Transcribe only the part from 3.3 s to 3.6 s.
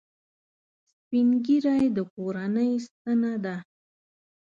ده